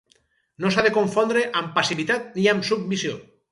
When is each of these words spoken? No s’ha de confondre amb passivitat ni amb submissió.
No 0.63 0.71
s’ha 0.75 0.83
de 0.87 0.91
confondre 0.95 1.45
amb 1.61 1.71
passivitat 1.77 2.27
ni 2.41 2.49
amb 2.57 2.69
submissió. 2.73 3.17